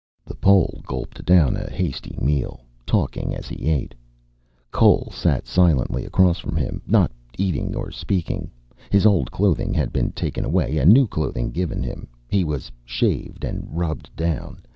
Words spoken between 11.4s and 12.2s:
given him.